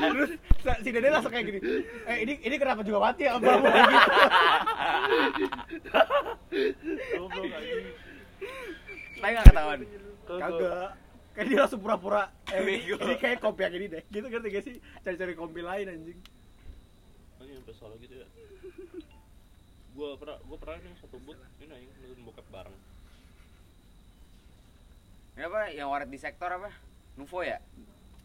terus 0.00 0.30
si 0.84 0.88
dede 0.92 1.08
langsung 1.08 1.32
kayak 1.32 1.46
gini 1.48 1.60
eh 2.06 2.16
ini 2.24 2.32
ini 2.44 2.56
kenapa 2.60 2.80
juga 2.84 2.98
mati 3.10 3.24
ya 3.24 3.36
abang 3.36 3.60
gitu. 7.60 7.90
Tapi 9.20 9.32
nggak 9.36 9.46
ketahuan. 9.52 9.80
kagak 10.24 10.90
kayak 11.34 11.46
dia 11.46 11.58
langsung 11.62 11.80
pura-pura 11.82 12.22
eh, 12.50 12.58
ini, 12.62 12.74
ini 12.90 13.14
kayak 13.18 13.38
kopi 13.38 13.60
yang 13.66 13.74
ini 13.76 13.86
deh 13.86 14.02
gitu 14.10 14.26
ngerti 14.26 14.48
gak 14.50 14.64
sih 14.66 14.74
cari-cari 15.04 15.32
kopi 15.38 15.60
lain 15.62 15.86
anjing 15.90 16.18
Anjing 17.40 17.56
sampai 17.62 17.74
salah 17.80 17.96
gitu 18.00 18.14
ya. 18.20 18.26
Gua 19.96 20.12
pernah 20.20 20.36
gua 20.44 20.58
pernah 20.60 20.76
nih 20.84 20.92
satu 21.00 21.16
boot 21.24 21.38
ini 21.62 21.72
anjing 21.72 21.88
nonton 22.20 22.22
bokep 22.28 22.46
bareng. 22.52 22.76
Ini 25.34 25.48
apa? 25.48 25.60
Yang 25.72 25.88
waret 25.88 26.08
di 26.12 26.18
sektor 26.20 26.50
apa? 26.52 26.68
Nuvo 27.16 27.40
ya? 27.40 27.58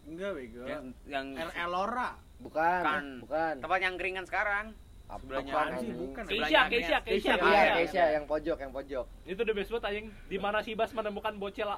Enggak 0.06 0.32
bego 0.34 0.64
Yang 0.64 0.84
yang 1.06 1.28
El 1.34 1.50
Elora 1.58 2.12
Bukan, 2.36 2.82
Bukan. 2.84 3.04
bukan. 3.24 3.54
tempat 3.64 3.80
yang 3.80 3.96
keringan 3.96 4.26
sekarang. 4.26 4.66
Apa 5.06 5.22
Sebelahnya 5.22 5.48
sih 5.48 5.88
anjing. 5.88 5.96
bukan 5.96 6.24
Keisha, 6.26 6.62
Keisha. 6.68 6.98
Keisha. 7.00 7.34
Iya, 7.34 7.46
Iya, 7.48 7.74
Keisha 7.78 8.04
yang 8.12 8.26
pojok, 8.26 8.58
yang 8.60 8.72
pojok. 8.72 9.06
Itu 9.24 9.42
the 9.42 9.54
best 9.54 9.70
banget 9.70 9.86
anjing. 9.88 10.08
Di 10.28 10.38
mana 10.38 10.58
si 10.60 10.74
Bas 10.74 10.92
menemukan 10.92 11.34
bocil 11.36 11.70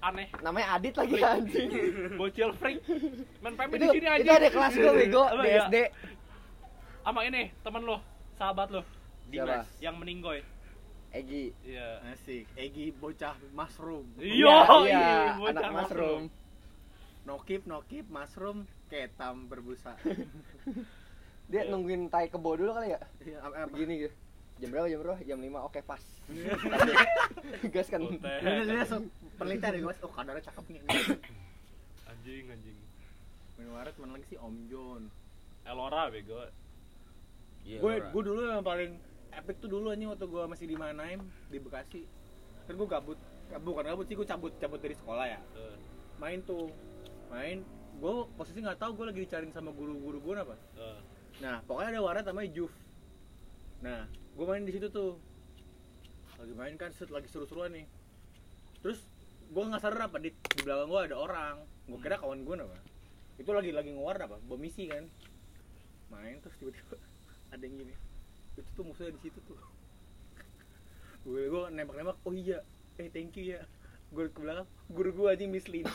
aneh. 0.00 0.28
Namanya 0.38 0.76
Adit 0.76 0.94
lagi 0.94 1.16
anjing. 1.16 1.68
Bocil 2.20 2.50
freak. 2.52 2.82
Main 3.40 3.54
itu 3.56 3.76
di 3.78 3.88
sini 3.88 4.02
itu 4.02 4.12
anjing. 4.12 4.34
ada 4.34 4.48
kelas 4.50 4.72
gue 4.74 4.92
bego 4.92 5.24
di 5.32 5.48
ya? 5.48 5.62
SD. 5.64 5.76
Sama 7.00 7.20
ini 7.22 7.42
teman 7.62 7.82
lo, 7.82 7.96
sahabat 8.34 8.68
lo 8.68 8.82
Siapa? 9.24 9.64
yang 9.78 9.96
meninggoy. 9.96 10.42
Egi. 11.08 11.54
Iya. 11.62 12.04
asik 12.10 12.44
Egi 12.52 12.92
bocah 12.92 13.36
mushroom 13.50 14.06
Iya, 14.16 14.56
iya, 14.82 15.08
bocah 15.36 15.50
anak 15.54 15.70
mushroom. 15.72 16.22
No 17.22 17.38
keep 17.42 17.62
no 17.64 17.82
keep 17.86 18.06
mushroom 18.08 18.66
ketam 18.86 19.46
berbusa 19.46 19.94
Dia 21.50 21.68
nungguin 21.68 22.08
tai 22.08 22.32
kebo 22.32 22.56
dulu 22.56 22.72
kali 22.72 22.96
ya? 22.96 23.00
Iya, 23.20 23.44
apa? 23.44 23.68
Begini 23.68 24.08
gitu. 24.08 24.14
Jam 24.56 24.72
berapa? 24.72 24.88
Jam 24.88 24.98
berapa? 25.04 25.18
Jam 25.20 25.38
5. 25.42 25.68
Oke, 25.68 25.80
pas. 25.84 26.00
Gas 27.74 27.88
kan. 27.92 28.00
Dia- 28.00 28.64
langsung 28.72 29.12
penelitian 29.36 29.74
ya 29.76 29.84
mas 29.84 29.98
oh 30.00 30.08
kadarnya 30.08 30.48
cakep 30.48 30.64
nih 30.70 30.80
Anjing, 32.14 32.44
anjing. 32.46 32.78
main 33.58 33.68
waret 33.68 33.92
mana 34.00 34.16
lagi 34.16 34.32
sih 34.32 34.38
Om 34.40 34.56
John 34.70 35.02
Elora 35.66 36.08
bego. 36.08 36.40
Iya, 37.68 37.78
gue 37.84 37.94
gue 38.00 38.22
dulu 38.22 38.40
yang 38.48 38.64
paling 38.64 38.96
epic 39.34 39.56
tuh 39.60 39.68
dulu 39.68 39.92
anjing 39.92 40.08
waktu 40.08 40.24
gue 40.24 40.42
masih 40.48 40.66
di 40.66 40.76
Manaim 40.78 41.20
di 41.46 41.58
Bekasi 41.60 42.02
kan 42.64 42.74
gue 42.74 42.88
gabut 42.88 43.18
bukan 43.60 43.84
gabut 43.84 44.06
sih 44.06 44.16
gue 44.16 44.24
cabut 44.24 44.50
cabut 44.56 44.80
dari 44.80 44.96
sekolah 44.96 45.26
ya 45.26 45.38
main 46.16 46.40
tuh 46.42 46.70
main 47.32 47.64
gue 47.96 48.12
posisi 48.36 48.60
nggak 48.60 48.76
tahu 48.76 48.98
gue 49.00 49.06
lagi 49.08 49.20
dicariin 49.24 49.54
sama 49.56 49.72
guru-guru 49.72 50.20
gue 50.20 50.34
apa. 50.36 50.56
Eh. 50.76 51.00
nah 51.40 51.64
pokoknya 51.64 51.96
ada 51.96 52.00
waret 52.04 52.24
namanya 52.28 52.50
Juf 52.52 52.72
nah 53.80 54.04
gue 54.32 54.46
main 54.48 54.64
di 54.64 54.72
situ 54.72 54.88
tuh. 54.88 55.20
Lagi 56.40 56.54
main 56.56 56.74
kan 56.80 56.90
set 56.96 57.12
lagi 57.12 57.28
seru-seruan 57.28 57.70
nih. 57.76 57.86
Terus 58.80 58.98
gue 59.52 59.62
nggak 59.62 59.82
sadar 59.84 60.08
apa 60.08 60.16
di, 60.18 60.32
di 60.32 60.60
belakang 60.64 60.88
gue 60.88 61.00
ada 61.12 61.16
orang. 61.20 61.56
Gue 61.86 61.98
kira 62.00 62.16
kawan 62.18 62.42
gue 62.42 62.54
apa. 62.56 62.78
Itu 63.36 63.52
lagi 63.52 63.70
lagi 63.70 63.92
ngeluar 63.92 64.16
apa 64.18 64.40
bom 64.40 64.58
misi 64.58 64.88
kan. 64.88 65.04
Main 66.08 66.40
terus 66.40 66.56
tiba-tiba 66.58 66.96
ada 67.54 67.62
yang 67.62 67.76
gini. 67.84 67.94
Itu 68.56 68.68
tuh 68.72 68.84
musuhnya 68.88 69.12
di 69.12 69.20
situ 69.20 69.38
tuh. 69.44 69.60
Gue 71.28 71.46
gue 71.46 71.62
nembak-nembak 71.70 72.18
oh 72.24 72.34
iya 72.34 72.64
eh 72.96 73.12
thank 73.12 73.36
you 73.36 73.54
ya. 73.54 73.62
Gue 74.10 74.32
ke 74.32 74.40
belakang 74.40 74.68
guru 74.88 75.10
gue 75.12 75.28
aja 75.28 75.44
Miss 75.44 75.68
Lina 75.68 75.92